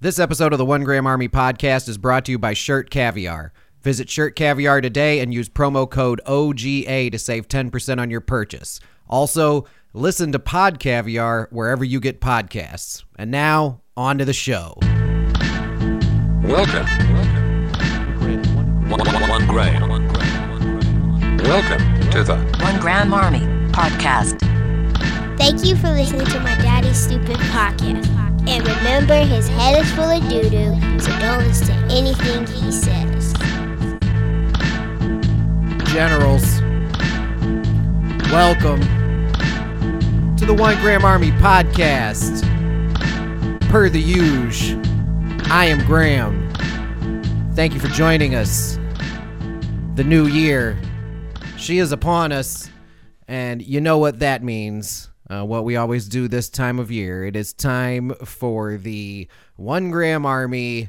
[0.00, 3.52] This episode of the One Gram Army podcast is brought to you by Shirt Caviar.
[3.82, 8.78] Visit Shirt Caviar today and use promo code OGA to save 10% on your purchase.
[9.08, 13.02] Also, listen to Pod Caviar wherever you get podcasts.
[13.16, 14.76] And now, on to the show.
[16.44, 16.86] Welcome.
[18.88, 19.88] One, one, one gram.
[21.38, 23.40] Welcome to the One Gram Army
[23.72, 24.38] Podcast.
[25.36, 28.17] Thank you for listening to my daddy's stupid podcast.
[28.48, 32.72] And remember, his head is full of doo doo, so don't listen to anything he
[32.72, 33.34] says.
[35.92, 36.62] Generals,
[38.32, 38.80] welcome
[40.38, 42.40] to the One Gram Army podcast.
[43.68, 44.80] Per the usual,
[45.52, 46.50] I am Graham.
[47.52, 48.78] Thank you for joining us.
[49.96, 50.80] The new year,
[51.58, 52.70] she is upon us,
[53.28, 55.10] and you know what that means.
[55.30, 57.24] Uh, what we always do this time of year.
[57.24, 60.88] It is time for the One Gram Army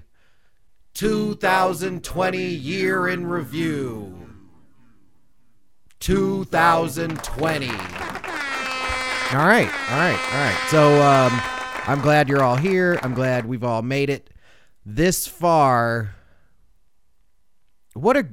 [0.93, 4.29] 2020 year in review.
[5.99, 7.67] 2020.
[7.67, 7.75] All
[9.35, 10.67] right, all right, all right.
[10.69, 11.41] So um,
[11.85, 12.97] I'm glad you're all here.
[13.03, 14.29] I'm glad we've all made it
[14.85, 16.15] this far.
[17.93, 18.27] What a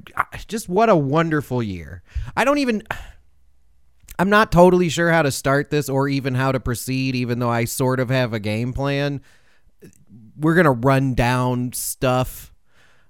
[0.47, 2.01] just what a wonderful year.
[2.35, 2.83] I don't even
[4.19, 7.49] I'm not totally sure how to start this or even how to proceed even though
[7.49, 9.21] I sort of have a game plan.
[10.37, 12.51] We're going to run down stuff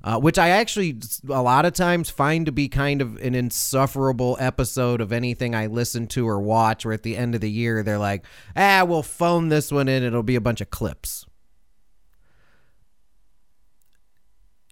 [0.03, 4.37] uh, which I actually a lot of times find to be kind of an insufferable
[4.39, 6.85] episode of anything I listen to or watch.
[6.85, 8.23] Where at the end of the year they're like,
[8.55, 10.03] "Ah, we'll phone this one in.
[10.03, 11.25] It'll be a bunch of clips."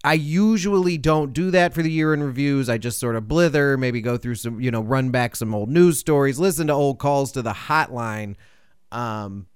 [0.05, 2.69] I usually don't do that for the year in reviews.
[2.69, 5.69] I just sort of blither, maybe go through some, you know, run back some old
[5.69, 8.35] news stories, listen to old calls to the hotline.
[8.91, 9.47] Um,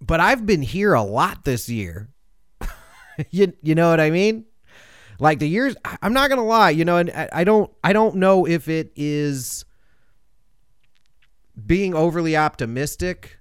[0.00, 2.08] but I've been here a lot this year
[3.30, 4.44] you you know what I mean?
[5.18, 8.16] Like the years I'm not to lie, you know, and I, I don't I don't
[8.16, 9.64] know if it is
[11.64, 13.38] being overly optimistic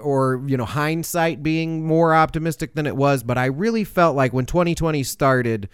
[0.00, 4.32] or you know hindsight being more optimistic than it was, but I really felt like
[4.32, 5.68] when 2020 started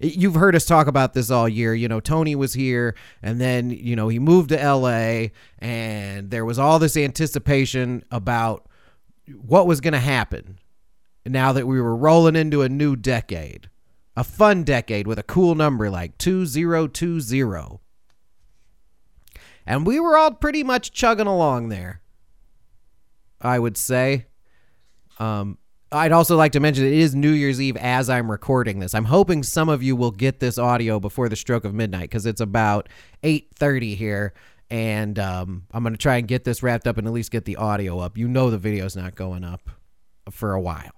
[0.00, 1.74] You've heard us talk about this all year.
[1.74, 6.44] You know, Tony was here and then, you know, he moved to LA and there
[6.44, 8.68] was all this anticipation about
[9.32, 10.58] what was going to happen
[11.24, 13.70] now that we were rolling into a new decade,
[14.16, 17.80] a fun decade with a cool number like 2020.
[19.66, 22.02] And we were all pretty much chugging along there,
[23.44, 24.26] I would say.
[25.18, 25.58] Um,
[25.92, 28.94] I'd also like to mention it is New Year's Eve as I'm recording this.
[28.94, 32.26] I'm hoping some of you will get this audio before the stroke of midnight because
[32.26, 32.88] it's about
[33.22, 34.34] 8:30 here,
[34.70, 37.44] and um, I'm going to try and get this wrapped up and at least get
[37.44, 38.18] the audio up.
[38.18, 39.70] You know the video's not going up
[40.30, 40.92] for a while.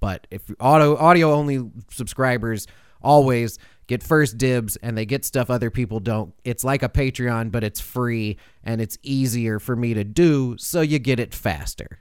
[0.00, 2.66] But if auto audio only subscribers
[3.00, 3.58] always
[3.92, 6.34] get first dibs and they get stuff other people don't.
[6.44, 10.80] It's like a Patreon, but it's free and it's easier for me to do, so
[10.80, 11.98] you get it faster.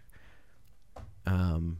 [1.25, 1.79] Um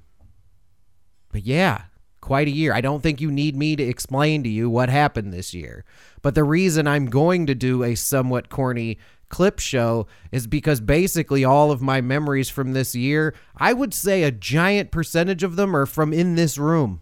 [1.32, 1.84] but yeah,
[2.20, 2.74] quite a year.
[2.74, 5.86] I don't think you need me to explain to you what happened this year.
[6.22, 8.98] But the reason I'm going to do a somewhat corny
[9.30, 14.24] clip show is because basically all of my memories from this year, I would say
[14.24, 17.02] a giant percentage of them are from in this room.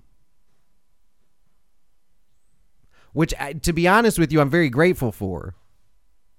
[3.13, 3.33] Which,
[3.63, 5.55] to be honest with you, I'm very grateful for.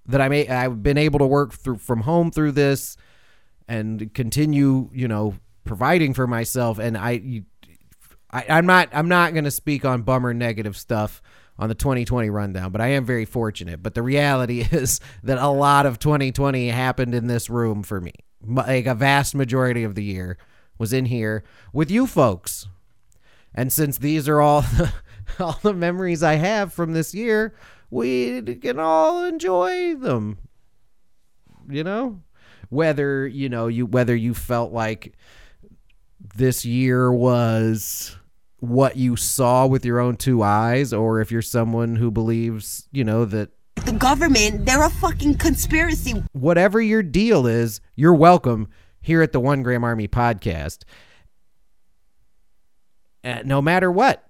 [0.07, 2.97] That I may I've been able to work through from home through this,
[3.67, 6.79] and continue, you know, providing for myself.
[6.79, 7.43] And I,
[8.31, 11.21] I I'm not I'm not going to speak on bummer negative stuff
[11.57, 13.83] on the 2020 rundown, but I am very fortunate.
[13.83, 18.13] But the reality is that a lot of 2020 happened in this room for me.
[18.45, 20.37] Like a vast majority of the year
[20.79, 22.67] was in here with you folks.
[23.53, 24.65] And since these are all
[25.39, 27.53] all the memories I have from this year,
[27.89, 30.37] we can all enjoy them.
[31.69, 32.21] You know,
[32.69, 35.15] whether you know you whether you felt like
[36.35, 38.15] this year was
[38.59, 43.03] what you saw with your own two eyes or if you're someone who believes, you
[43.03, 43.49] know, that
[43.85, 46.23] the government, they're a fucking conspiracy.
[46.33, 48.67] Whatever your deal is, you're welcome
[49.01, 50.83] here at the One Gram Army podcast.
[53.23, 54.27] Uh, no matter what.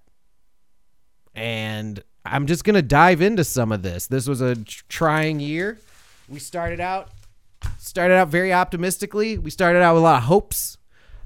[1.34, 4.08] And I'm just to dive into some of this.
[4.08, 5.80] This was a trying year.
[6.30, 7.10] We started out
[7.78, 9.38] started out very optimistically.
[9.38, 10.78] We started out with a lot of hopes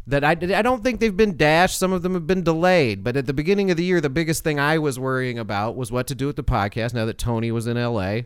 [0.08, 1.80] that I, I don't think they've been dashed.
[1.80, 3.04] Some of them have been delayed.
[3.04, 5.92] But at the beginning of the year, the biggest thing I was worrying about was
[5.92, 8.22] what to do with the podcast now that Tony was in LA.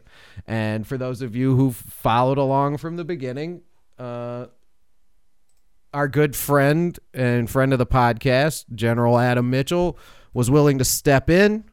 [0.45, 3.61] And for those of you who followed along from the beginning,
[3.97, 4.47] uh,
[5.93, 9.97] our good friend and friend of the podcast, General Adam Mitchell,
[10.33, 11.63] was willing to step in.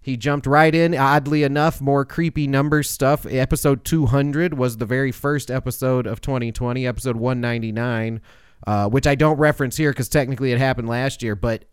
[0.00, 0.94] He jumped right in.
[0.94, 3.26] Oddly enough, more creepy number stuff.
[3.26, 8.20] Episode 200 was the very first episode of 2020, episode 199,
[8.66, 11.66] uh, which I don't reference here because technically it happened last year, but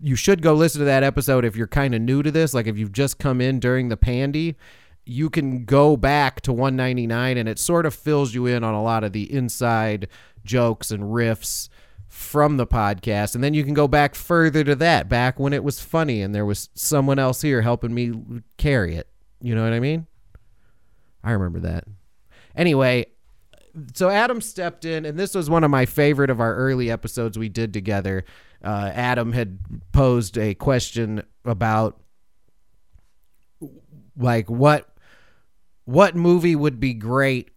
[0.00, 2.54] you should go listen to that episode if you're kind of new to this.
[2.54, 4.56] Like if you've just come in during the pandy,
[5.04, 8.82] you can go back to 199 and it sort of fills you in on a
[8.82, 10.08] lot of the inside
[10.44, 11.68] jokes and riffs
[12.14, 13.34] from the podcast.
[13.34, 16.32] And then you can go back further to that, back when it was funny and
[16.32, 18.12] there was someone else here helping me
[18.56, 19.08] carry it.
[19.42, 20.06] You know what I mean?
[21.24, 21.84] I remember that.
[22.54, 23.06] Anyway,
[23.94, 27.36] so Adam stepped in, and this was one of my favorite of our early episodes
[27.36, 28.24] we did together.
[28.62, 29.58] Uh, Adam had
[29.90, 32.00] posed a question about
[34.16, 34.88] like what
[35.84, 37.50] what movie would be great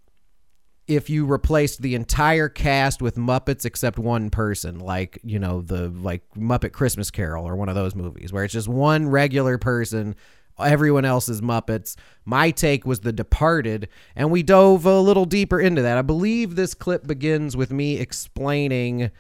[0.88, 5.90] if you replaced the entire cast with Muppets except one person, like you know the
[5.90, 10.16] like Muppet Christmas Carol or one of those movies where it's just one regular person,
[10.60, 11.96] everyone else is Muppets.
[12.26, 15.98] My take was The Departed, and we dove a little deeper into that.
[15.98, 19.12] I believe this clip begins with me explaining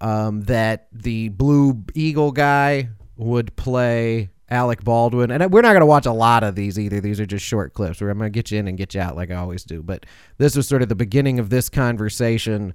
[0.00, 5.86] um, that the Blue Eagle guy would play Alec Baldwin, and we're not going to
[5.86, 7.00] watch a lot of these either.
[7.00, 9.00] These are just short clips where I'm going to get you in and get you
[9.00, 9.82] out like I always do.
[9.82, 10.06] But
[10.38, 12.72] this was sort of the beginning of this conversation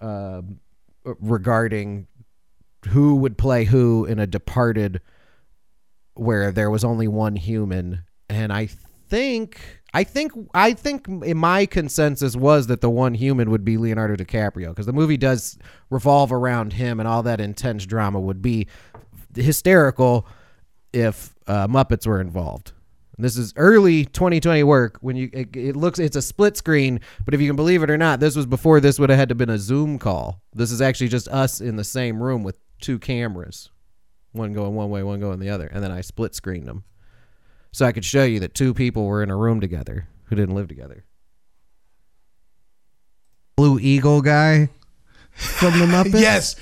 [0.00, 0.42] uh,
[1.04, 2.08] regarding
[2.88, 5.00] who would play who in a Departed
[6.14, 8.66] where there was only one human, and I
[9.08, 9.60] think.
[9.92, 14.14] I think I think in my consensus was that the one human would be Leonardo
[14.14, 15.58] DiCaprio because the movie does
[15.90, 18.68] revolve around him and all that intense drama would be
[19.34, 20.28] hysterical
[20.92, 22.72] if uh, Muppets were involved.
[23.16, 27.00] And this is early 2020 work when you it, it looks it's a split screen,
[27.24, 29.28] but if you can believe it or not, this was before this would have had
[29.28, 30.40] to been a Zoom call.
[30.54, 33.70] This is actually just us in the same room with two cameras,
[34.32, 36.84] one going one way, one going the other, and then I split screened them
[37.72, 40.54] so I could show you that two people were in a room together who didn't
[40.54, 41.04] live together.
[43.56, 44.70] Blue Eagle guy
[45.40, 46.20] from the Muppets.
[46.20, 46.56] Yes,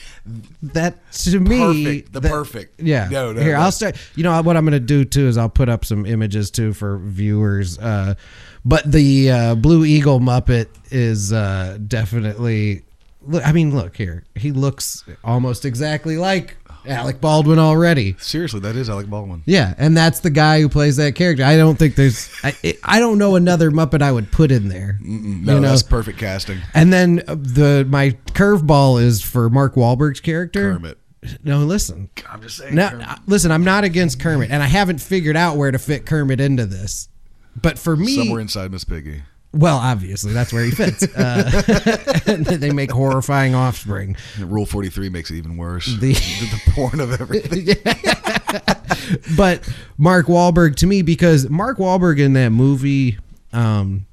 [0.63, 2.13] that to me perfect.
[2.13, 2.81] The that- perfect.
[2.81, 3.41] yeah No, no.
[3.41, 3.61] here no.
[3.63, 6.51] i'll start you know what i'm gonna do too is i'll put up some images
[6.51, 8.15] too for viewers uh
[8.65, 12.83] but the uh blue eagle muppet is uh definitely
[13.23, 18.77] look i mean look here he looks almost exactly like alec baldwin already Seriously, that
[18.77, 19.43] is Alec Baldwin.
[19.47, 22.79] yeah and that's the guy who plays that character i don't think there's i, it-
[22.85, 26.19] I don't know another muppet i would put in there No, you know that's perfect
[26.19, 26.59] casting.
[26.75, 30.99] and then uh, the my curveball is for mark Wahlberg's character Kermit.
[31.45, 32.75] no listen I'm just saying.
[32.75, 33.09] no, Kermit.
[33.09, 36.41] uh, listen, I'm not against Kermit, and I haven't figured out where to fit Kermit
[36.41, 37.09] into this.
[37.61, 39.23] But for me, Somewhere inside Miss Piggy.
[39.53, 41.05] Well, obviously that's where he fits.
[41.17, 41.63] Uh,
[42.27, 44.17] they make horrifying offspring.
[44.37, 45.87] And Rule 43 makes it even worse.
[45.87, 47.69] The- The, porn of everything.
[49.37, 53.19] But Mark Wahlberg to me, because Mark Wahlberg in that movie,
[53.53, 54.07] um,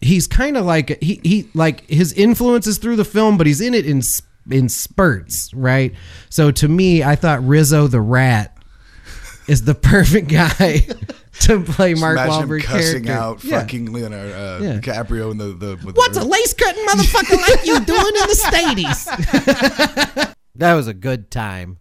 [0.00, 3.60] he's kind of like he he like his influence is through the film, but he's
[3.60, 4.02] in it in
[4.50, 5.94] in spurts, right?
[6.30, 8.56] So to me, I thought Rizzo the Rat
[9.48, 10.86] is the perfect guy
[11.40, 13.12] to play Mark Imagine him Wahlberg cussing character.
[13.12, 13.60] out Yeah.
[13.60, 14.72] fucking Leonardo uh, Yeah.
[14.80, 15.78] DiCaprio and the the.
[15.84, 20.34] With What's the, a lace cutting motherfucker like you doing in the Staties?
[20.56, 21.78] that was a good time.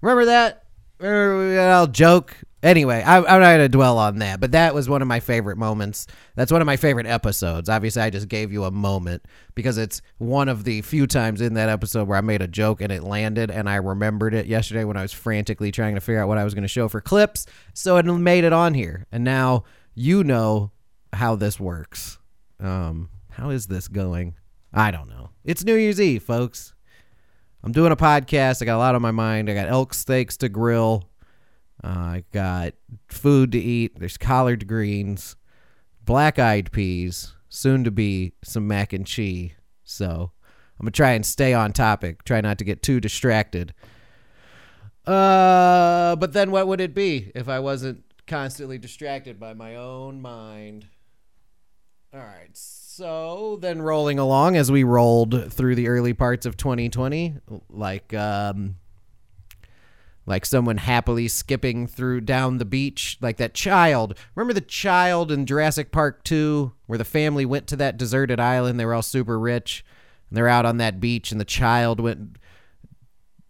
[0.00, 0.64] Remember that?
[1.00, 2.36] Remember we got all joke?
[2.60, 5.20] Anyway, I, I'm not going to dwell on that, but that was one of my
[5.20, 6.08] favorite moments.
[6.34, 7.68] That's one of my favorite episodes.
[7.68, 9.24] Obviously, I just gave you a moment
[9.54, 12.80] because it's one of the few times in that episode where I made a joke
[12.80, 16.20] and it landed, and I remembered it yesterday when I was frantically trying to figure
[16.20, 17.46] out what I was going to show for clips.
[17.74, 19.06] So it made it on here.
[19.12, 19.62] And now
[19.94, 20.72] you know
[21.12, 22.18] how this works.
[22.58, 24.34] Um, how is this going?
[24.74, 25.30] I don't know.
[25.44, 26.74] It's New Year's Eve, folks.
[27.62, 28.62] I'm doing a podcast.
[28.62, 29.48] I got a lot on my mind.
[29.48, 31.08] I got elk steaks to grill.
[31.82, 32.74] Uh, I got
[33.08, 33.98] food to eat.
[33.98, 35.36] There's collard greens,
[36.04, 39.52] black eyed peas, soon to be some mac and cheese.
[39.84, 40.32] So
[40.78, 42.24] I'm gonna try and stay on topic.
[42.24, 43.74] Try not to get too distracted.
[45.06, 50.20] Uh, but then what would it be if I wasn't constantly distracted by my own
[50.20, 50.86] mind?
[52.12, 52.50] All right.
[52.52, 57.36] So then rolling along as we rolled through the early parts of 2020,
[57.70, 58.76] like um
[60.28, 64.16] like someone happily skipping through down the beach, like that child.
[64.34, 68.78] Remember the child in Jurassic Park 2 where the family went to that deserted island,
[68.78, 69.84] they were all super rich,
[70.28, 72.36] and they're out on that beach and the child went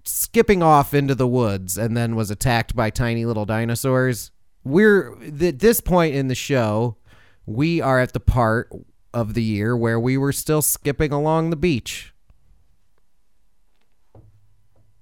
[0.04, 4.30] skipping off into the woods and then was attacked by tiny little dinosaurs.
[4.62, 6.97] We're at this point in the show,
[7.44, 8.70] we are at the part
[9.12, 12.14] of the year where we were still skipping along the beach.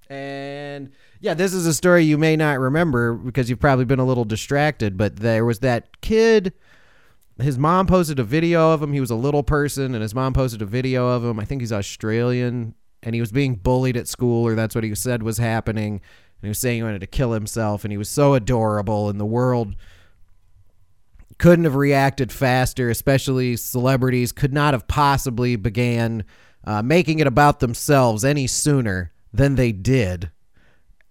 [0.08, 4.06] And yeah, this is a story you may not remember because you've probably been a
[4.06, 6.52] little distracted, but there was that kid
[7.40, 8.92] his mom posted a video of him.
[8.92, 11.38] He was a little person, and his mom posted a video of him.
[11.38, 14.94] I think he's Australian, and he was being bullied at school, or that's what he
[14.94, 15.94] said was happening.
[15.94, 19.20] And he was saying he wanted to kill himself, and he was so adorable, and
[19.20, 19.76] the world
[21.38, 26.24] couldn't have reacted faster, especially celebrities could not have possibly began
[26.64, 30.30] uh, making it about themselves any sooner than they did,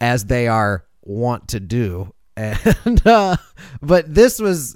[0.01, 2.13] as they are want to do.
[2.37, 3.37] And uh,
[3.81, 4.75] but this was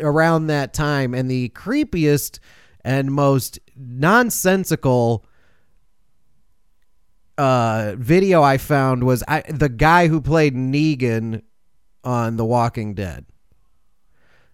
[0.00, 2.38] around that time, and the creepiest
[2.84, 5.26] and most nonsensical
[7.36, 11.42] uh, video I found was I, the guy who played Negan
[12.04, 13.24] on The Walking Dead.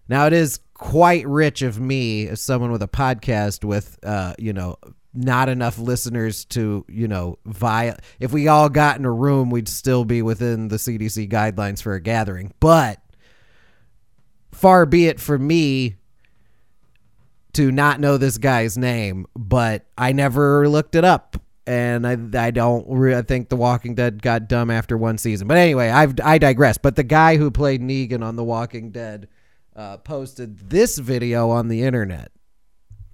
[0.07, 4.53] Now it is quite rich of me as someone with a podcast with uh, you
[4.53, 4.77] know
[5.17, 9.67] not enough listeners to you know via if we all got in a room we'd
[9.67, 12.53] still be within the CDC guidelines for a gathering.
[12.59, 13.01] But
[14.51, 15.95] far be it for me
[17.53, 21.41] to not know this guy's name but I never looked it up.
[21.65, 25.47] And I I don't re- I think The Walking Dead got dumb after one season.
[25.47, 26.77] But anyway I've I digress.
[26.77, 29.27] But the guy who played Negan on The Walking Dead
[29.75, 32.31] uh, posted this video on the internet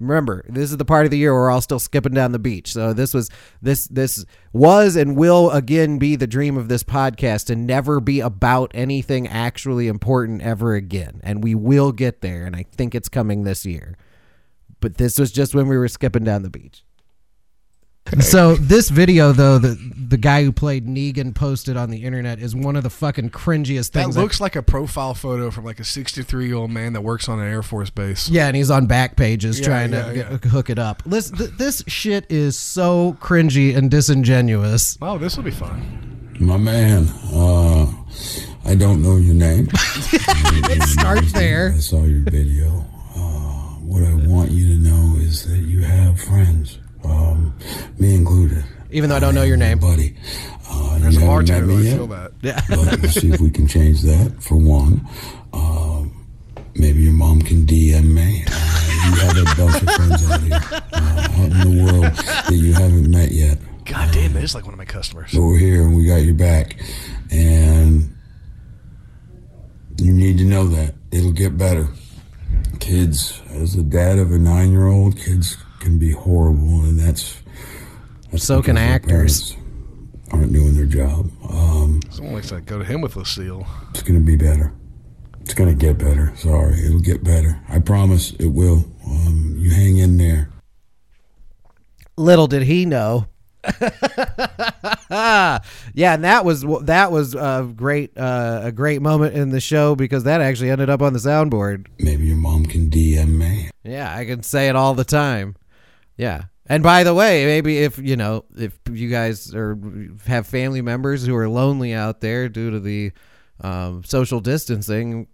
[0.08, 2.40] remember this is the part of the year where we're all still skipping down the
[2.40, 2.72] beach.
[2.74, 3.30] So this was
[3.62, 8.20] this this was and will again be the dream of this podcast to never be
[8.20, 11.22] about anything actually important ever again.
[11.24, 13.98] And we will get there and i think it's coming this year.
[14.80, 16.84] But this was just when we were skipping down the beach
[18.20, 19.76] so this video though the
[20.10, 23.90] the guy who played Negan posted on the internet is one of the fucking cringiest
[23.90, 23.92] things.
[23.92, 27.02] That things looks like a profile photo from like a 63 year old man that
[27.02, 28.30] works on an Air Force base.
[28.30, 30.30] Yeah, and he's on back pages Yeah, trying yeah, to yeah.
[30.38, 31.02] get- hook it up.
[31.06, 34.98] Listen, th- this shit is so cringy and disingenuous.
[35.02, 36.36] Oh, this will be fun.
[36.40, 37.86] My man, uh,
[38.66, 39.70] I don't know your name.
[40.66, 41.74] It starts there.
[41.76, 42.86] I saw your video.
[43.16, 46.80] Uh, what I want you to know is that you have friends,
[48.00, 48.64] me included.
[48.92, 49.80] Even though I don't know your name.
[49.80, 50.16] buddy.
[50.70, 51.66] Uh, There's you a haven't met bartender.
[51.68, 52.32] me I yet, feel that.
[52.42, 52.68] but
[53.02, 55.08] we'll see if we can change that for one.
[55.52, 56.26] Um,
[56.76, 58.44] maybe your mom can DM me.
[58.48, 62.54] Uh, you have a bunch of friends out here, uh, out in the world that
[62.56, 63.58] you haven't met yet.
[63.86, 65.32] God damn, it is like one of my customers.
[65.34, 66.78] But we're here and we got your back.
[67.32, 68.16] And
[70.00, 70.94] you need to know that.
[71.12, 71.88] It'll get better.
[72.80, 77.38] Kids, as the dad of a nine year old, kids can be horrible, and that's.
[78.34, 79.56] That's So can actors.
[80.32, 81.30] Aren't doing their job.
[81.48, 83.68] Um, Someone likes to go to him with a seal.
[83.92, 84.74] it's going to be better.
[85.42, 86.34] It's going to get better.
[86.36, 86.84] Sorry.
[86.84, 87.62] It'll get better.
[87.70, 88.86] I promise it will.
[89.06, 90.50] Um, you hang in there.
[92.18, 93.28] Little did he know.
[95.10, 95.60] yeah,
[95.96, 100.25] and that was that was a great uh, a great moment in the show because
[100.25, 101.88] that actually ended up on the soundboard.
[102.00, 103.70] Maybe your mom can DM me.
[103.84, 105.56] Yeah, I can say it all the time.
[106.18, 106.46] Yeah.
[106.74, 109.77] And by the way, maybe if you know if you guys are
[110.25, 113.12] have family members who are lonely out there due to the
[113.62, 115.27] um, social distancing,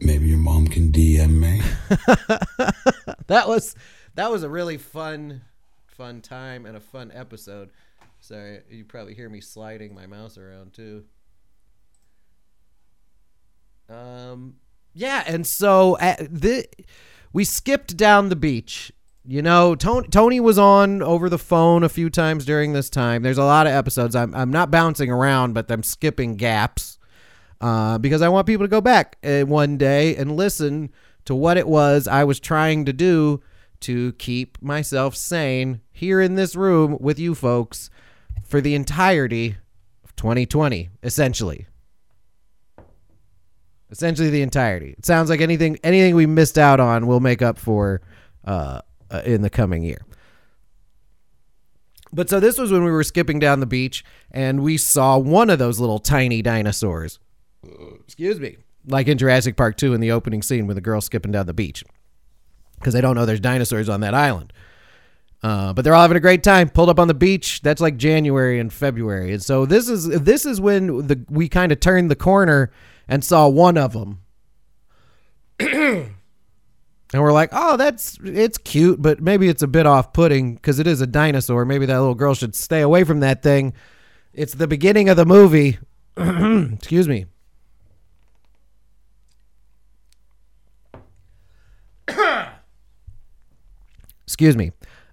[0.00, 1.60] Maybe your mom can DM me.
[3.26, 3.74] that was
[4.14, 5.42] that was a really fun
[5.86, 7.72] fun time and a fun episode.
[8.20, 11.04] Sorry, you probably hear me sliding my mouse around too.
[13.90, 14.56] Um
[14.94, 16.66] yeah, and so uh, the
[17.34, 18.92] we skipped down the beach.
[19.28, 23.22] You know, Tony, Tony was on over the phone a few times during this time.
[23.22, 24.14] There's a lot of episodes.
[24.14, 26.98] I'm I'm not bouncing around, but I'm skipping gaps
[27.60, 30.92] uh, because I want people to go back uh, one day and listen
[31.24, 33.42] to what it was I was trying to do
[33.80, 37.90] to keep myself sane here in this room with you folks
[38.44, 39.56] for the entirety
[40.04, 41.66] of 2020, essentially.
[43.90, 44.94] Essentially, the entirety.
[44.96, 48.02] It sounds like anything anything we missed out on, we'll make up for
[48.44, 50.04] uh, uh, in the coming year.
[52.12, 55.50] But so this was when we were skipping down the beach and we saw one
[55.50, 57.18] of those little tiny dinosaurs
[58.04, 61.32] excuse me, like in Jurassic Park 2 in the opening scene with the girl skipping
[61.32, 61.84] down the beach
[62.76, 64.52] because they don't know there's dinosaurs on that island.
[65.42, 66.68] Uh, but they're all having a great time.
[66.68, 67.60] Pulled up on the beach.
[67.62, 71.70] That's like January and February, and so this is this is when the we kind
[71.72, 72.72] of turned the corner
[73.06, 74.22] and saw one of them,
[77.12, 80.86] and we're like, "Oh, that's it's cute, but maybe it's a bit off-putting because it
[80.86, 81.64] is a dinosaur.
[81.64, 83.72] Maybe that little girl should stay away from that thing."
[84.32, 85.78] It's the beginning of the movie.
[86.16, 87.26] Excuse me.
[94.26, 94.72] excuse me,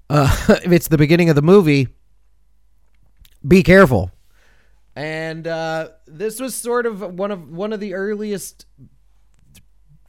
[0.10, 1.88] uh, if it's the beginning of the movie,
[3.48, 4.12] be careful
[4.96, 8.66] And uh, this was sort of one of one of the earliest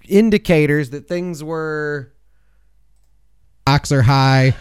[0.08, 2.12] indicators that things were
[3.62, 4.54] stocks are high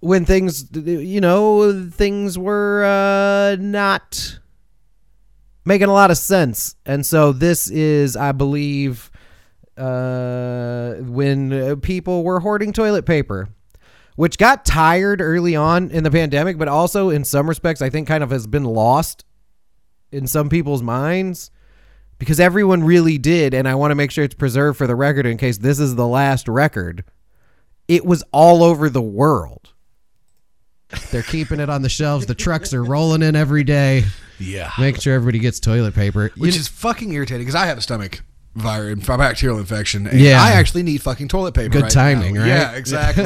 [0.00, 4.38] when things you know things were uh, not
[5.64, 6.76] making a lot of sense.
[6.84, 9.10] And so this is i believe
[9.76, 13.48] uh, when people were hoarding toilet paper
[14.16, 18.06] which got tired early on in the pandemic but also in some respects i think
[18.06, 19.24] kind of has been lost
[20.12, 21.50] in some people's minds
[22.18, 25.26] because everyone really did and i want to make sure it's preserved for the record
[25.26, 27.04] in case this is the last record
[27.88, 29.70] it was all over the world.
[31.10, 32.26] They're keeping it on the shelves.
[32.26, 34.04] The trucks are rolling in every day.
[34.38, 34.70] Yeah.
[34.78, 36.32] making sure everybody gets toilet paper.
[36.36, 38.22] Which kn- is fucking irritating because I have a stomach
[38.54, 40.06] virus, bacterial infection.
[40.06, 40.42] And Yeah.
[40.42, 41.70] I actually need fucking toilet paper.
[41.70, 42.40] Good right timing, now.
[42.40, 42.48] right?
[42.48, 43.24] Yeah, exactly.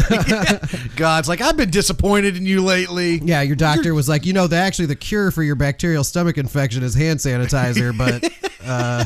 [0.96, 3.18] God's like, I've been disappointed in you lately.
[3.18, 6.38] yeah your doctor was like you know the actually the cure for your bacterial stomach
[6.38, 8.24] infection is hand sanitizer but
[8.66, 9.04] uh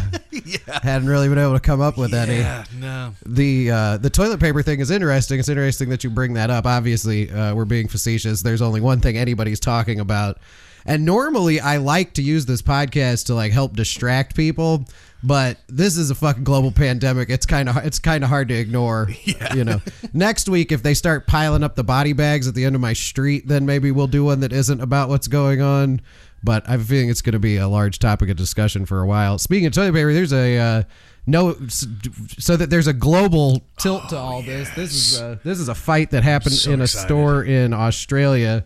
[0.82, 2.38] hadn't really been able to come up with any
[2.78, 3.14] no.
[3.26, 5.38] the uh, the toilet paper thing is interesting.
[5.38, 6.66] It's interesting that you bring that up.
[6.66, 8.42] Obviously, uh, we're being facetious.
[8.42, 10.38] There's only one thing anybody's talking about,
[10.86, 14.84] and normally I like to use this podcast to like help distract people.
[15.24, 17.30] But this is a fucking global pandemic.
[17.30, 19.08] It's kind of it's kind of hard to ignore.
[19.54, 19.80] You know,
[20.12, 22.92] next week if they start piling up the body bags at the end of my
[22.94, 26.00] street, then maybe we'll do one that isn't about what's going on.
[26.42, 29.00] But I have a feeling it's going to be a large topic of discussion for
[29.00, 29.38] a while.
[29.38, 30.82] Speaking of toilet paper, there's a uh,
[31.26, 34.68] no, so that there's a global tilt to all this.
[34.70, 37.06] This is a, this is a fight that happened So in a excited.
[37.06, 38.64] store in Australia.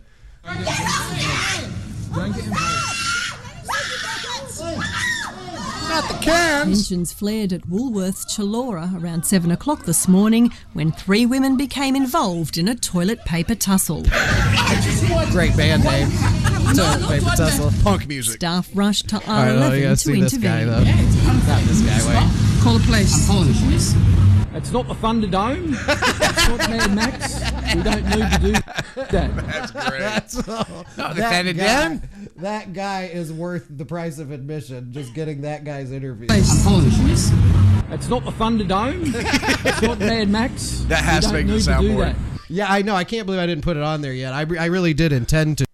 [6.21, 12.57] Tensions flared at Woolworths Chullora around 7 o'clock this morning when three women became involved
[12.57, 14.03] in a toilet paper tussle.
[15.31, 16.09] Great band name.
[16.75, 17.71] Toilet paper tussle.
[17.83, 18.35] Punk music.
[18.35, 20.67] Staff rushed to All right, well, you R11 gotta to see guy intervene.
[20.67, 20.83] though.
[21.47, 21.99] Not this guy.
[22.07, 22.56] Wait.
[22.67, 23.29] Call the police.
[23.29, 23.95] I'm calling the police.
[24.53, 25.69] It's not the Thunderdome.
[25.87, 27.39] it's not Mad Max.
[27.73, 28.51] We don't need to do
[29.09, 29.35] that.
[29.37, 29.99] That's great.
[29.99, 30.85] That's all.
[30.97, 32.01] that, guy,
[32.35, 34.91] that guy is worth the price of admission.
[34.91, 36.27] Just getting that guy's interview.
[36.29, 37.31] I'm calling the police.
[37.89, 39.13] It's not the Thunderdome.
[39.65, 40.81] it's not Mad Max.
[40.89, 42.15] That has we to don't make the need to do soundboard.
[42.49, 42.95] Yeah, I know.
[42.95, 44.33] I can't believe I didn't put it on there yet.
[44.33, 45.65] I, re- I really did intend to.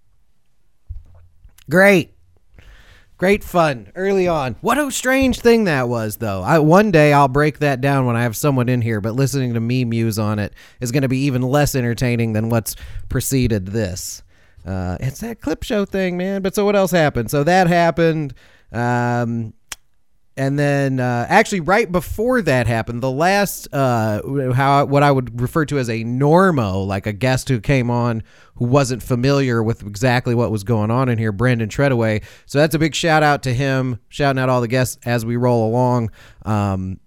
[1.68, 2.13] Great.
[3.24, 4.58] Great fun early on.
[4.60, 6.42] What a strange thing that was, though.
[6.42, 9.54] I, one day I'll break that down when I have someone in here, but listening
[9.54, 12.76] to me muse on it is going to be even less entertaining than what's
[13.08, 14.24] preceded this.
[14.66, 16.42] Uh, it's that clip show thing, man.
[16.42, 17.32] But so what else happened?
[17.32, 18.34] So that happened.
[18.74, 19.54] Um,
[20.36, 24.22] and then uh, actually right before that happened the last uh,
[24.54, 28.24] how what i would refer to as a normo like a guest who came on
[28.56, 32.24] who wasn't familiar with exactly what was going on in here brandon treadaway.
[32.46, 35.36] So that's a big shout out to him shouting out all the guests as we
[35.36, 36.12] roll along.
[36.44, 37.00] Um,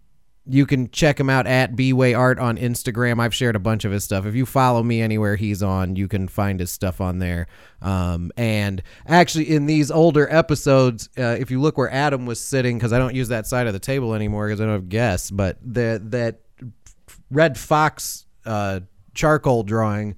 [0.49, 3.21] you can check him out at Bway Art on Instagram.
[3.21, 4.27] I've shared a bunch of his stuff.
[4.27, 7.49] If you follow me anywhere he's on, you can find his stuff on there.
[7.83, 12.79] Um, and actually, in these older episodes, uh, if you look where Adam was sitting,
[12.79, 15.31] because I don't use that side of the table anymore because I don't have guests,
[15.31, 16.41] but the, that
[17.31, 18.81] red fox uh,
[19.15, 20.15] charcoal drawing.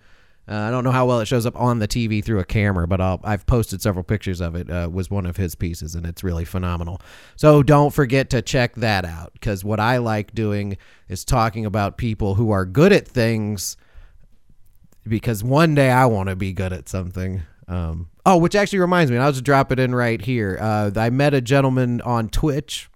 [0.48, 2.87] Uh, I don't know how well it shows up on the TV through a camera,
[2.88, 4.70] but I'll, I've posted several pictures of it.
[4.70, 7.00] Uh, was one of his pieces, and it's really phenomenal.
[7.37, 10.76] So don't forget to check that out because what I like doing
[11.08, 13.76] is talking about people who are good at things.
[15.06, 17.42] Because one day I want to be good at something.
[17.66, 20.58] Um, oh, which actually reminds me, and I'll just drop it in right here.
[20.61, 22.90] Uh, I met a gentleman on Twitch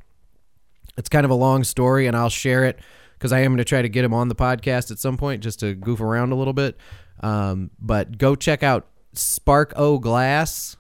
[0.96, 2.78] it's kind of a long story and I'll share it
[3.14, 5.42] because I am going to try to get him on the podcast at some point
[5.42, 6.76] just to goof around a little bit.
[7.22, 10.76] Um, but go check out Spark O Glass.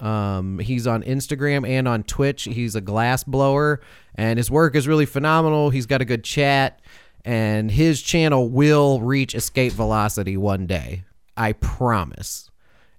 [0.00, 2.44] Um, he's on Instagram and on Twitch.
[2.44, 3.80] He's a glass blower
[4.14, 5.70] and his work is really phenomenal.
[5.70, 6.80] He's got a good chat
[7.24, 11.04] and his channel will reach escape velocity one day.
[11.36, 12.48] I promise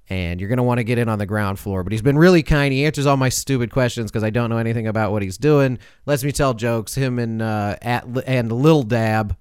[0.09, 1.83] and you're going to want to get in on the ground floor.
[1.83, 2.73] But he's been really kind.
[2.73, 5.77] He answers all my stupid questions because I don't know anything about what he's doing.
[6.05, 6.95] Lets me tell jokes.
[6.95, 9.37] Him and uh, at and Little Dab,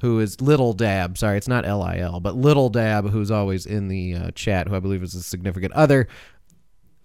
[0.00, 1.18] who is Little Dab.
[1.18, 4.68] Sorry, it's not L I L, but Little Dab, who's always in the uh, chat,
[4.68, 6.08] who I believe is a significant other.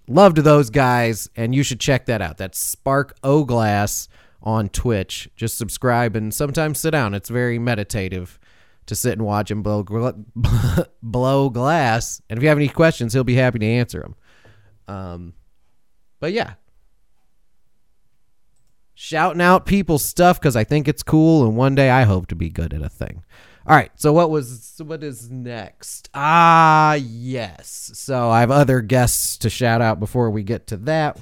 [0.07, 2.37] Loved those guys, and you should check that out.
[2.37, 4.09] That's Spark O Glass
[4.41, 5.29] on Twitch.
[5.35, 7.13] Just subscribe and sometimes sit down.
[7.13, 8.39] It's very meditative
[8.85, 12.21] to sit and watch him blow gl- blow glass.
[12.29, 14.15] And if you have any questions, he'll be happy to answer them.
[14.87, 15.33] Um,
[16.19, 16.53] but yeah,
[18.93, 22.35] shouting out people's stuff because I think it's cool, and one day I hope to
[22.35, 23.23] be good at a thing.
[23.65, 23.91] All right.
[23.95, 26.09] So what was what is next?
[26.13, 27.91] Ah, yes.
[27.93, 31.17] So I have other guests to shout out before we get to that.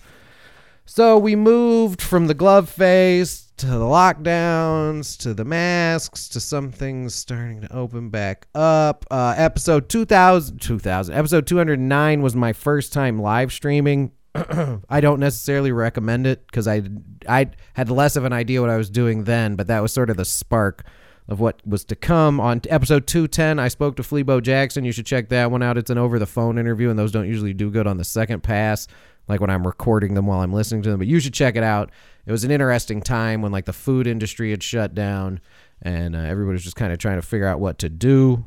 [0.85, 6.71] So we moved from the glove phase to the lockdowns to the masks to some
[6.71, 9.05] things starting to open back up.
[9.11, 14.11] Uh, episode 2000, 2000, episode 209 was my first time live streaming.
[14.89, 16.83] I don't necessarily recommend it because I,
[17.27, 20.09] I had less of an idea what I was doing then, but that was sort
[20.09, 20.85] of the spark
[21.27, 22.39] of what was to come.
[22.39, 24.85] On episode 210, I spoke to Fleabo Jackson.
[24.85, 25.77] You should check that one out.
[25.77, 28.41] It's an over the phone interview, and those don't usually do good on the second
[28.41, 28.87] pass
[29.27, 30.99] like when I'm recording them while I'm listening to them.
[30.99, 31.91] But you should check it out.
[32.25, 35.39] It was an interesting time when like the food industry had shut down
[35.81, 38.45] and uh, everybody was just kind of trying to figure out what to do.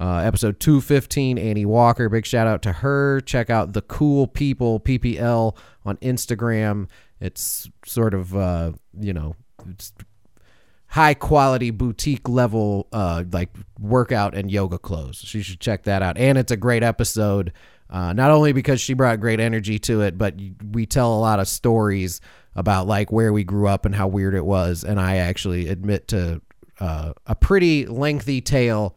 [0.00, 2.08] Uh, episode 215, Annie Walker.
[2.08, 3.20] Big shout out to her.
[3.20, 6.86] Check out the Cool People PPL on Instagram.
[7.20, 9.34] It's sort of uh, you know
[10.88, 15.18] high quality boutique level uh, like workout and yoga clothes.
[15.18, 16.16] So you should check that out.
[16.16, 17.52] And it's a great episode.
[17.90, 20.34] Uh, not only because she brought great energy to it, but
[20.72, 22.20] we tell a lot of stories
[22.54, 24.84] about like where we grew up and how weird it was.
[24.84, 26.40] And I actually admit to
[26.80, 28.96] uh, a pretty lengthy tale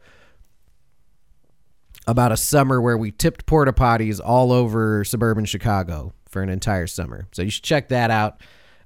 [2.08, 6.88] about a summer where we tipped porta potties all over suburban Chicago for an entire
[6.88, 7.28] summer.
[7.32, 8.42] So you should check that out.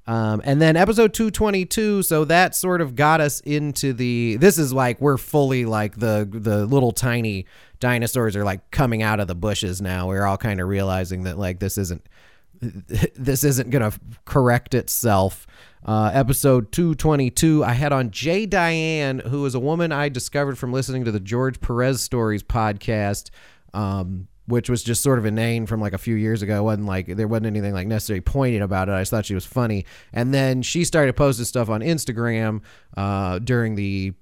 [0.07, 4.71] Um, and then episode 222 so that sort of got us into the this is
[4.71, 7.47] like we're fully like the the little tiny
[7.79, 11.39] dinosaurs are like coming out of the bushes now we're all kind of realizing that
[11.39, 12.07] like this isn't
[12.61, 13.93] this isn't gonna
[14.25, 15.47] correct itself
[15.85, 20.73] uh, episode 222 i had on jay diane who is a woman i discovered from
[20.73, 23.29] listening to the george perez stories podcast
[23.73, 26.59] um, which was just sort of inane from like a few years ago.
[26.59, 28.93] It wasn't like there wasn't anything like necessarily pointed about it.
[28.93, 29.85] I just thought she was funny.
[30.13, 32.61] And then she started posting stuff on Instagram
[32.95, 34.13] uh, during the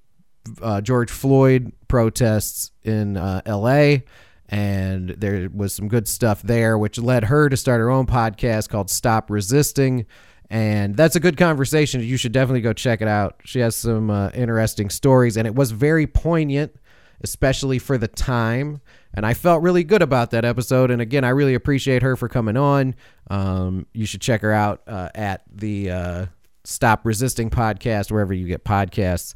[0.62, 4.04] uh, George Floyd protests in uh, L.A.
[4.48, 8.68] And there was some good stuff there, which led her to start her own podcast
[8.68, 10.06] called Stop Resisting.
[10.50, 12.00] And that's a good conversation.
[12.02, 13.40] You should definitely go check it out.
[13.44, 16.76] She has some uh, interesting stories, and it was very poignant,
[17.22, 18.80] especially for the time
[19.14, 20.90] and I felt really good about that episode.
[20.90, 22.96] And again, I really appreciate her for coming on.
[23.30, 26.26] Um, you should check her out uh, at the uh,
[26.64, 29.34] Stop Resisting podcast, wherever you get podcasts.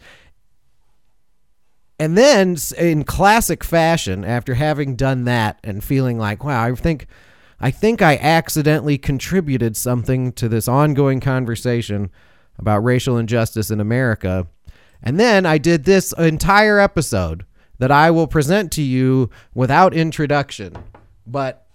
[2.01, 7.07] And then, in classic fashion, after having done that and feeling like, wow, I think,
[7.61, 12.11] I think I accidentally contributed something to this ongoing conversation
[12.59, 14.47] about racial injustice in America.
[15.03, 17.45] And then I did this entire episode
[17.79, 20.77] that I will present to you without introduction,
[21.27, 21.67] but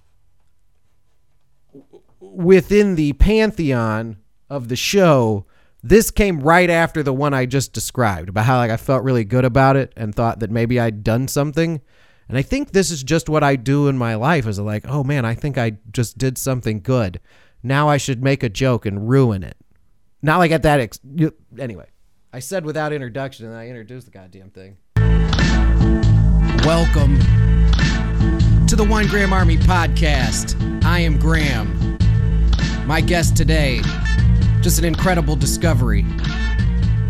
[2.19, 4.17] within the pantheon
[4.49, 5.45] of the show,
[5.81, 9.25] this came right after the one I just described about how like I felt really
[9.25, 11.81] good about it and thought that maybe I'd done something.
[12.29, 15.03] And I think this is just what I do in my life is like, oh
[15.03, 17.19] man, I think I just did something good.
[17.61, 19.57] Now I should make a joke and ruin it.
[20.21, 20.99] Not like at that ex-
[21.59, 21.87] anyway.
[22.31, 24.77] I said without introduction and I introduced the goddamn thing.
[26.65, 27.19] Welcome
[28.67, 30.55] to the One Gram Army podcast.
[30.85, 31.97] I am Graham.
[32.87, 33.81] My guest today,
[34.61, 36.05] just an incredible discovery,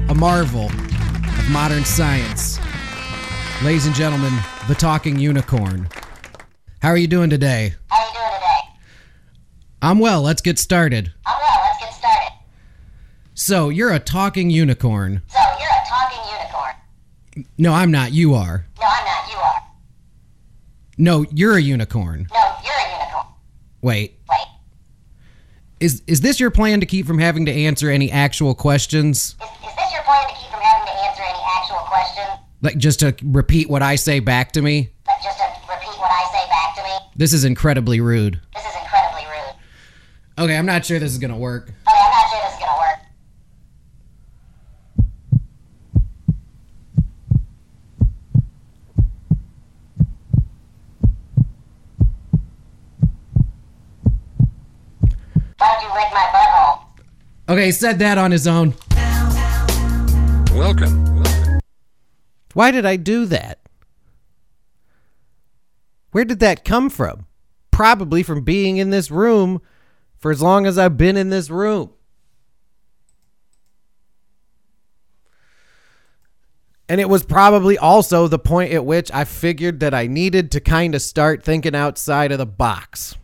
[0.09, 2.59] a marvel of modern science.
[3.63, 4.33] Ladies and gentlemen,
[4.67, 5.89] the talking unicorn.
[6.81, 7.73] How are you doing today?
[7.89, 8.79] How are you doing today?
[9.81, 10.21] I'm well.
[10.21, 11.11] Let's get started.
[11.25, 11.61] I'm well.
[11.65, 12.31] Let's get started.
[13.33, 15.21] So, you're a talking unicorn.
[15.27, 17.47] So, you're a talking unicorn.
[17.57, 18.13] No, I'm not.
[18.13, 18.65] You are.
[18.79, 19.31] No, I'm not.
[19.31, 19.63] You are.
[20.97, 22.27] No, you're a unicorn.
[22.33, 23.25] No, you're a unicorn.
[23.81, 24.19] Wait.
[24.29, 24.47] Wait.
[25.81, 29.17] Is is this your plan to keep from having to answer any actual questions?
[29.19, 32.42] Is, is this your plan to keep from having to answer any actual questions?
[32.63, 34.89] Like just to repeat what I say back to me?
[35.05, 37.11] Like just to repeat what I say back to me?
[37.17, 38.39] This is incredibly rude.
[38.55, 39.55] This is incredibly rude.
[40.39, 41.73] Okay, I'm not sure this is gonna work.
[41.85, 42.99] Okay, I'm not sure this is gonna work.
[55.57, 56.79] Why don't you lick my butthole?
[57.49, 58.73] Okay, he said that on his own.
[60.57, 61.12] Welcome.
[62.53, 63.59] Why did I do that?
[66.11, 67.25] Where did that come from?
[67.71, 69.61] Probably from being in this room
[70.19, 71.91] for as long as I've been in this room.
[76.87, 80.59] And it was probably also the point at which I figured that I needed to
[80.59, 83.15] kind of start thinking outside of the box.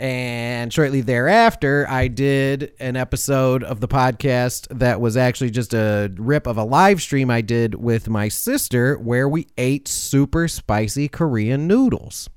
[0.00, 6.10] And shortly thereafter, I did an episode of the podcast that was actually just a
[6.16, 11.06] rip of a live stream I did with my sister where we ate super spicy
[11.06, 12.30] Korean noodles.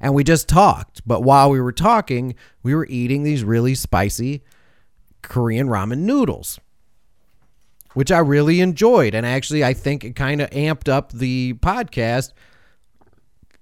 [0.00, 1.02] And we just talked.
[1.06, 4.42] But while we were talking, we were eating these really spicy
[5.22, 6.58] Korean ramen noodles,
[7.94, 9.14] which I really enjoyed.
[9.14, 12.32] And actually, I think it kind of amped up the podcast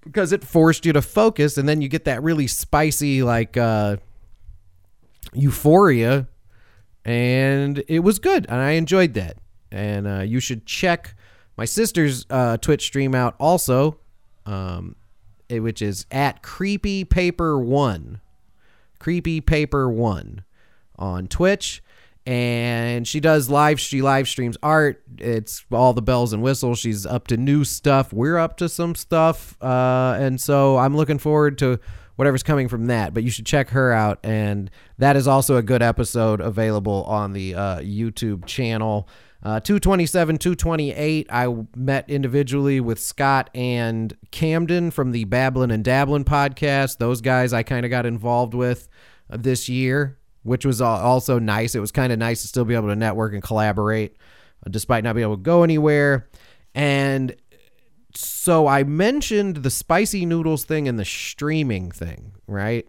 [0.06, 3.96] because it forced you to focus and then you get that really spicy like uh
[5.34, 6.26] euphoria
[7.04, 9.36] and it was good and i enjoyed that.
[9.70, 11.14] And uh you should check
[11.56, 13.98] my sister's uh twitch stream out also
[14.46, 14.96] um
[15.48, 18.20] it, which is at creepy paper one.
[18.98, 20.44] Creepy paper one
[20.98, 21.82] on twitch
[22.26, 25.02] and she does live she live streams art.
[25.18, 26.80] It's all the bells and whistles.
[26.80, 28.12] She's up to new stuff.
[28.12, 29.56] We're up to some stuff.
[29.62, 31.78] Uh, and so i'm looking forward to
[32.16, 33.14] whatever's coming from that.
[33.14, 34.18] But you should check her out.
[34.24, 39.08] And that is also a good episode available on the uh, youtube channel.
[39.42, 46.24] Uh, 227 228 i met individually with scott and camden from the babblin and dabblin
[46.24, 46.98] podcast.
[46.98, 48.88] Those guys i kind of got involved with
[49.30, 51.74] this year which was also nice.
[51.74, 54.16] It was kind of nice to still be able to network and collaborate
[54.64, 56.28] uh, despite not being able to go anywhere.
[56.74, 57.34] And
[58.14, 62.86] so I mentioned the spicy noodles thing and the streaming thing, right?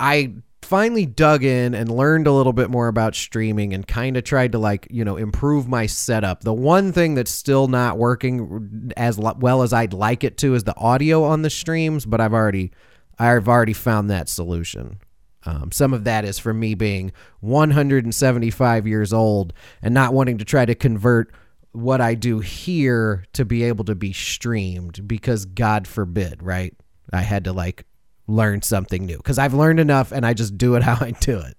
[0.00, 4.24] I finally dug in and learned a little bit more about streaming and kind of
[4.24, 6.42] tried to like, you know, improve my setup.
[6.42, 10.64] The one thing that's still not working as well as I'd like it to is
[10.64, 12.72] the audio on the streams, but I've already
[13.20, 14.98] I've already found that solution.
[15.44, 19.52] Um, some of that is for me being 175 years old
[19.82, 21.32] and not wanting to try to convert
[21.72, 26.74] what I do here to be able to be streamed because God forbid, right?
[27.12, 27.84] I had to like
[28.26, 31.38] learn something new because I've learned enough and I just do it how I do
[31.40, 31.56] it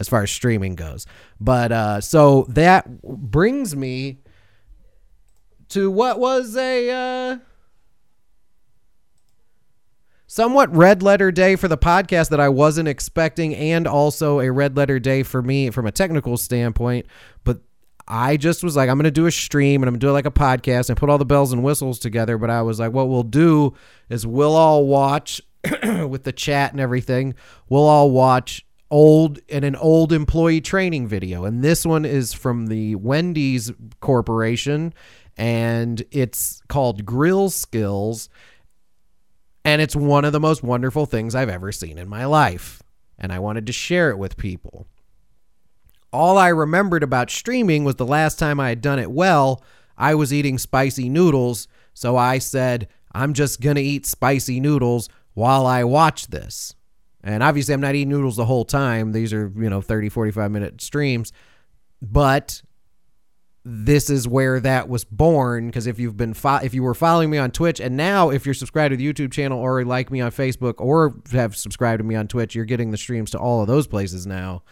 [0.00, 1.06] as far as streaming goes.
[1.40, 4.18] But uh, so that brings me
[5.70, 6.90] to what was a.
[6.90, 7.38] Uh,
[10.28, 14.76] somewhat red letter day for the podcast that I wasn't expecting, and also a red
[14.76, 17.06] letter day for me from a technical standpoint.
[17.42, 17.60] But
[18.06, 20.12] I just was like, I'm going to do a stream and I'm going to do
[20.12, 22.38] like a podcast and put all the bells and whistles together.
[22.38, 23.74] But I was like, what we'll do
[24.08, 25.40] is we'll all watch
[25.82, 27.34] with the chat and everything,
[27.68, 32.68] we'll all watch old in an old employee training video and this one is from
[32.68, 34.94] the Wendy's corporation
[35.36, 38.30] and it's called Grill Skills
[39.68, 42.82] and it's one of the most wonderful things I've ever seen in my life.
[43.18, 44.86] And I wanted to share it with people.
[46.10, 49.62] All I remembered about streaming was the last time I had done it well,
[49.98, 51.68] I was eating spicy noodles.
[51.92, 56.74] So I said, I'm just going to eat spicy noodles while I watch this.
[57.22, 59.12] And obviously, I'm not eating noodles the whole time.
[59.12, 61.30] These are, you know, 30, 45 minute streams.
[62.00, 62.62] But
[63.70, 67.28] this is where that was born because if you've been fo- if you were following
[67.28, 70.22] me on Twitch and now if you're subscribed to the YouTube channel or like me
[70.22, 73.60] on Facebook or have subscribed to me on Twitch, you're getting the streams to all
[73.60, 74.62] of those places now.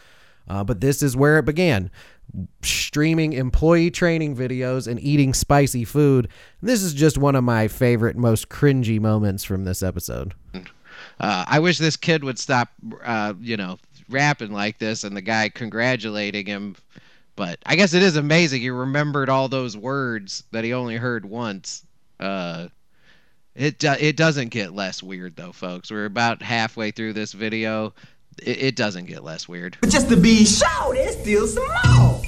[0.48, 1.90] Uh, but this is where it began
[2.62, 6.28] streaming employee training videos and eating spicy food.
[6.62, 10.34] This is just one of my favorite, most cringy moments from this episode.
[10.54, 12.68] Uh, I wish this kid would stop,
[13.04, 13.78] uh, you know,
[14.08, 16.76] rapping like this and the guy congratulating him
[17.36, 21.24] but I guess it is amazing he remembered all those words that he only heard
[21.24, 21.84] once.
[22.18, 22.68] Uh,
[23.54, 25.90] it do- it doesn't get less weird though, folks.
[25.90, 27.94] We're about halfway through this video.
[28.42, 29.76] It, it doesn't get less weird.
[29.80, 32.22] But just to be sure, there's still some more.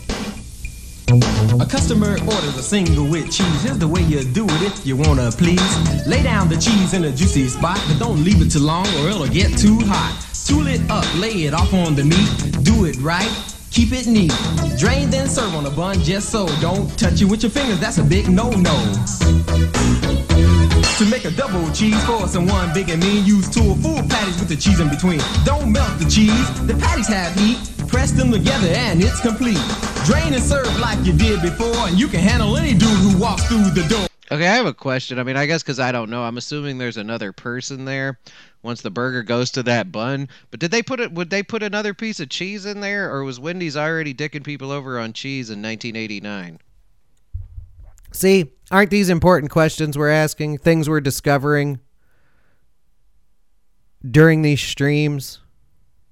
[1.60, 3.62] A customer orders a single with cheese.
[3.62, 6.06] Here's the way you do it if you wanna please.
[6.06, 9.08] Lay down the cheese in a juicy spot, but don't leave it too long or
[9.08, 10.24] it'll get too hot.
[10.46, 12.64] Tool it up, lay it off on the meat.
[12.64, 13.30] Do it right.
[13.70, 14.32] Keep it neat.
[14.78, 16.46] Drain then serve on a bun just so.
[16.60, 18.76] Don't touch it with your fingers, that's a big no-no.
[20.98, 24.48] To make a double cheese for someone big and mean, use two full patties with
[24.48, 25.20] the cheese in between.
[25.44, 27.58] Don't melt the cheese, the patties have heat.
[27.88, 29.60] Press them together and it's complete.
[30.04, 33.44] Drain and serve like you did before, and you can handle any dude who walks
[33.44, 34.06] through the door.
[34.30, 35.18] Okay, I have a question.
[35.18, 36.22] I mean, I guess because I don't know.
[36.22, 38.18] I'm assuming there's another person there
[38.62, 40.28] once the burger goes to that bun.
[40.50, 41.12] But did they put it?
[41.12, 44.70] Would they put another piece of cheese in there, or was Wendy's already dicking people
[44.70, 46.58] over on cheese in 1989?
[48.12, 50.58] See, aren't these important questions we're asking?
[50.58, 51.80] Things we're discovering
[54.08, 55.40] during these streams?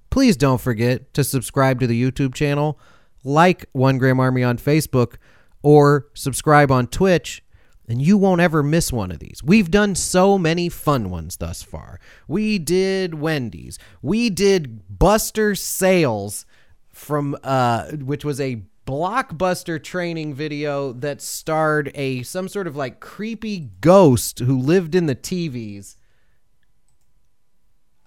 [0.09, 2.79] Please don't forget to subscribe to the YouTube channel,
[3.23, 5.15] like One Gram Army on Facebook,
[5.61, 7.43] or subscribe on Twitch
[7.87, 9.41] and you won't ever miss one of these.
[9.43, 11.99] We've done so many fun ones thus far.
[12.27, 13.79] We did Wendy's.
[14.01, 16.45] We did Buster Sales
[16.91, 22.99] from uh which was a blockbuster training video that starred a some sort of like
[22.99, 25.95] creepy ghost who lived in the TVs.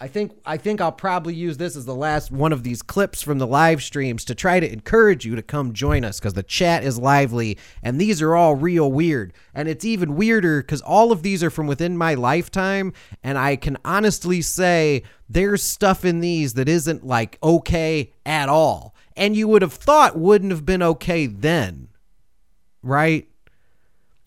[0.03, 3.21] I think I think I'll probably use this as the last one of these clips
[3.21, 6.43] from the live streams to try to encourage you to come join us because the
[6.43, 9.35] chat is lively and these are all real weird.
[9.55, 13.57] And it's even weirder because all of these are from within my lifetime, and I
[13.57, 18.95] can honestly say there's stuff in these that isn't like okay at all.
[19.17, 21.89] And you would have thought wouldn't have been okay then.
[22.83, 23.30] Right?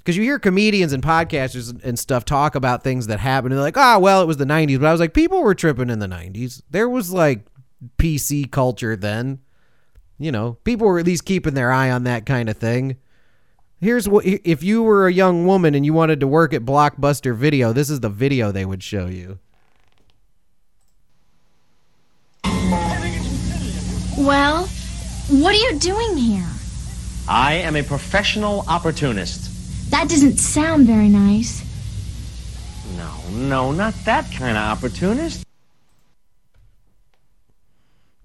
[0.04, 3.66] Because you hear comedians and podcasters and stuff talk about things that happened, and they're
[3.66, 6.00] like, "Ah, well, it was the '90s." But I was like, people were tripping in
[6.00, 6.62] the '90s.
[6.70, 7.46] There was like
[7.98, 9.40] PC culture then.
[10.20, 12.98] You know, people were at least keeping their eye on that kind of thing.
[13.80, 17.34] Here's what: if you were a young woman and you wanted to work at Blockbuster
[17.34, 19.40] Video, this is the video they would show you.
[24.18, 24.66] Well,
[25.30, 26.50] what are you doing here?
[27.28, 29.53] I am a professional opportunist.
[29.94, 31.64] That doesn't sound very nice.
[32.98, 35.46] No, no, not that kind of opportunist.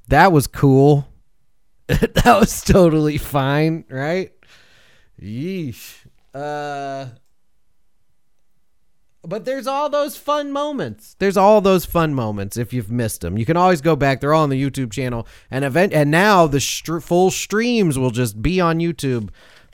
[0.09, 1.07] That was cool.
[1.89, 4.33] that was totally fine, right?
[5.21, 6.07] Yeesh.
[6.33, 7.09] Uh
[9.23, 11.17] but there's all those fun moments.
[11.19, 13.37] There's all those fun moments if you've missed them.
[13.37, 14.23] You can always go back.
[14.23, 15.29] They're all on the YouTube channel.
[15.51, 19.29] And event and now the str- full streams will just be on YouTube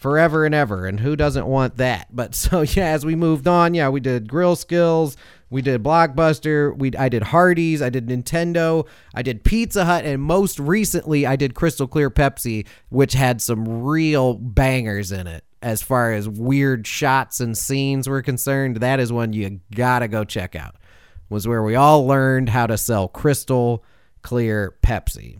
[0.04, 0.84] forever and ever.
[0.84, 2.14] And who doesn't want that?
[2.14, 5.16] But so yeah, as we moved on, yeah, we did Grill Skills,
[5.48, 10.20] we did Blockbuster, we I did Hardee's, I did Nintendo, I did Pizza Hut, and
[10.20, 15.42] most recently I did Crystal Clear Pepsi, which had some real bangers in it.
[15.62, 20.22] As far as weird shots and scenes were concerned, that is one you gotta go
[20.22, 20.74] check out.
[21.30, 23.82] Was where we all learned how to sell crystal
[24.20, 25.38] clear Pepsi.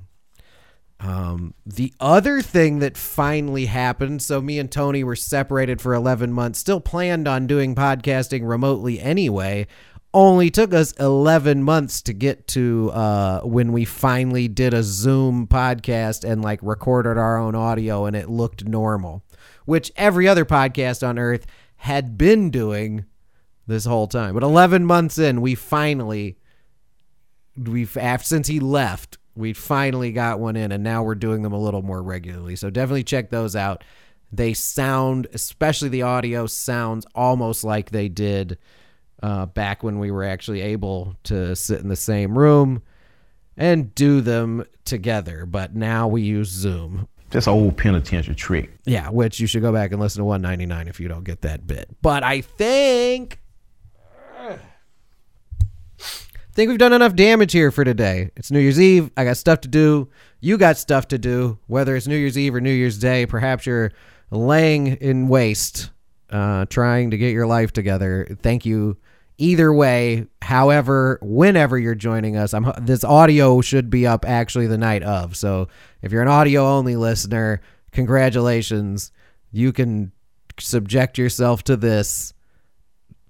[1.01, 6.33] Um, the other thing that finally happened, so me and Tony were separated for 11
[6.33, 9.67] months, still planned on doing podcasting remotely anyway.
[10.15, 15.49] Only took us 11 months to get to uh, when we finally did a Zoom
[15.49, 19.25] podcast and like recorded our own audio and it looked normal,
[19.65, 21.47] which every other podcast on earth
[21.79, 23.05] had been doing
[23.67, 24.35] this whole time.
[24.35, 26.39] But 11 months in, we finally,
[27.57, 31.59] we've, since he left, we finally got one in and now we're doing them a
[31.59, 32.57] little more regularly.
[32.57, 33.83] So definitely check those out.
[34.33, 38.59] They sound especially the audio sounds almost like they did
[39.23, 42.83] uh, back when we were actually able to sit in the same room
[43.57, 47.09] and do them together but now we use zoom.
[47.31, 48.71] That's an old penitentiary trick.
[48.85, 51.67] yeah which you should go back and listen to 199 if you don't get that
[51.67, 51.89] bit.
[52.03, 53.41] But i think
[56.55, 58.31] think we've done enough damage here for today.
[58.37, 59.11] It's New Year's Eve.
[59.17, 60.09] I got stuff to do.
[60.41, 61.59] You got stuff to do.
[61.67, 63.91] Whether it's New Year's Eve or New Year's Day, perhaps you're
[64.31, 65.91] laying in waste,
[66.31, 68.37] uh, trying to get your life together.
[68.41, 68.97] Thank you.
[69.37, 74.79] Either way, however, whenever you're joining us, I'm this audio should be up actually the
[74.79, 75.37] night of.
[75.37, 75.67] So
[76.03, 79.11] if you're an audio only listener, congratulations.
[79.51, 80.13] You can
[80.61, 82.33] subject yourself to this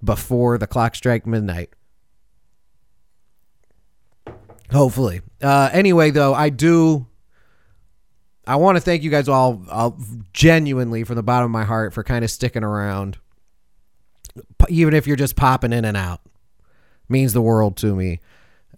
[0.03, 1.71] before the clock strike midnight.
[4.75, 5.23] Hopefully.
[5.41, 7.07] Uh, anyway, though, I do.
[8.47, 9.97] I want to thank you guys all,
[10.33, 13.17] genuinely from the bottom of my heart for kind of sticking around,
[14.69, 16.21] even if you're just popping in and out.
[17.09, 18.21] Means the world to me.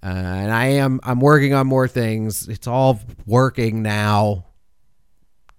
[0.02, 1.00] Uh, and I am.
[1.02, 2.46] I'm working on more things.
[2.48, 4.45] It's all working now.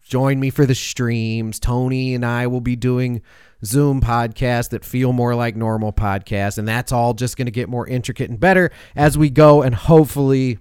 [0.08, 1.60] Join me for the streams.
[1.60, 3.22] Tony and I will be doing
[3.66, 6.58] Zoom podcasts that feel more like normal podcasts.
[6.58, 9.62] And that's all just going to get more intricate and better as we go.
[9.62, 10.60] And hopefully,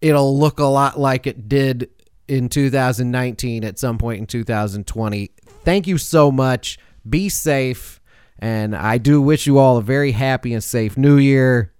[0.00, 1.88] it'll look a lot like it did
[2.28, 5.30] in 2019 at some point in 2020.
[5.64, 6.78] Thank you so much.
[7.08, 8.00] Be safe.
[8.38, 11.72] And I do wish you all a very happy and safe new year.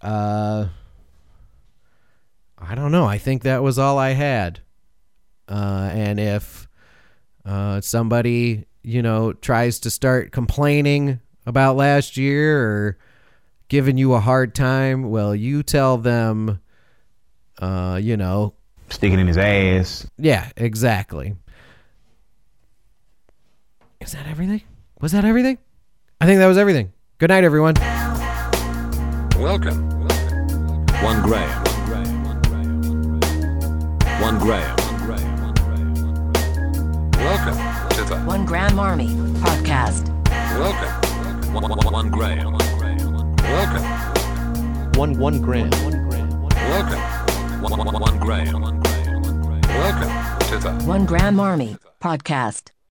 [0.00, 0.68] Uh,
[2.70, 3.06] I don't know.
[3.06, 4.60] I think that was all I had.
[5.48, 6.68] Uh, and if
[7.46, 12.98] uh, somebody, you know, tries to start complaining about last year or
[13.68, 16.60] giving you a hard time, well, you tell them,
[17.58, 18.52] uh, you know,
[18.90, 20.06] Stick it in his ass.
[20.18, 21.36] yeah, exactly.
[24.00, 24.62] Is that everything?
[25.00, 25.56] Was that everything?
[26.20, 26.92] I think that was everything.
[27.18, 27.74] Good night, everyone.
[29.38, 29.88] Welcome.
[31.02, 31.67] One gram.
[34.20, 34.76] One gram.
[37.16, 39.08] Welcome to the One Gram Army
[39.40, 40.08] Podcast.
[40.58, 41.52] welcome.
[41.54, 42.52] One, one, one gram.
[43.42, 44.92] Welcome.
[44.98, 45.70] One one gram.
[45.70, 47.62] Welcome.
[47.62, 48.80] One, one, one gram.
[49.68, 52.70] Welcome to the One Gram Army Podcast.